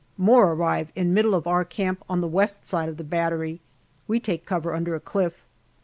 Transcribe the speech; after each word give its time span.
More 0.17 0.51
arrive 0.51 0.91
in 0.95 1.13
middle 1.13 1.35
of 1.35 1.45
our 1.45 1.63
camp 1.63 2.03
on 2.09 2.21
the 2.21 2.27
west 2.27 2.65
side 2.65 2.89
of 2.89 2.97
the 2.97 3.03
battery. 3.03 3.61
We 4.07 4.19
take 4.19 4.47
cover 4.47 4.73
under 4.73 4.95
a 4.95 4.99
cliff. 4.99 5.45